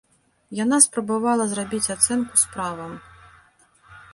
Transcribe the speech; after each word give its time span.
Яна 0.59 0.77
спрабавала 0.85 1.43
зрабіць 1.51 1.91
ацэнку 1.97 2.41
справам. 2.45 2.97